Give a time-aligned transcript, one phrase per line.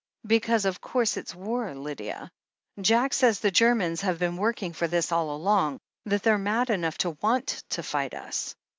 [0.25, 2.31] "Because of course it's war, Lydia.
[2.81, 6.97] Jack says the Germans have been working for this all along— ^that they're mad enough
[6.97, 8.55] to want to fight us.